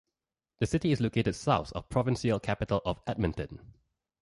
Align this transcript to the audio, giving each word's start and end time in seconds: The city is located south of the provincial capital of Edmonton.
The 0.57 0.65
city 0.65 0.91
is 0.91 0.99
located 0.99 1.35
south 1.35 1.71
of 1.73 1.83
the 1.83 1.93
provincial 1.93 2.39
capital 2.39 2.81
of 2.85 2.99
Edmonton. 3.05 3.59